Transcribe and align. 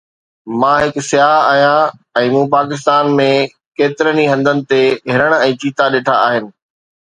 مان 0.59 0.77
هڪ 0.83 0.95
سياح 1.09 1.33
آهيان 1.49 1.91
۽ 2.21 2.31
مون 2.35 2.49
پاڪستان 2.53 3.11
۾ 3.19 3.27
ڪيترن 3.83 4.23
ئي 4.23 4.27
هنڌن 4.31 4.65
تي 4.73 4.81
هرڻ 5.13 5.37
۽ 5.51 5.55
چيتا 5.67 5.91
ڏٺا 5.99 6.19
آهن 6.31 6.51